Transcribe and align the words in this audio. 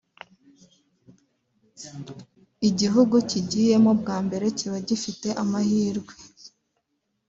Igihugu 2.69 3.15
kigiyemo 3.29 3.91
bwa 3.99 4.17
mbere 4.25 4.45
kiba 4.57 4.77
gifite 4.87 5.27
amahirwe 5.43 6.13